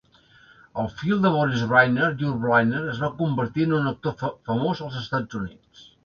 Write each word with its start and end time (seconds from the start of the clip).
El 0.83 0.87
fill 1.01 1.17
de 1.25 1.31
Boris 1.33 1.65
Brynner, 1.73 2.07
Yul 2.23 2.31
Brynner, 2.45 2.81
es 2.93 3.01
va 3.05 3.09
convertir 3.19 3.67
en 3.67 3.75
un 3.81 3.89
actor 3.91 4.17
famós 4.49 4.81
als 4.87 4.97
Estats 5.03 5.39
Units. 5.41 5.85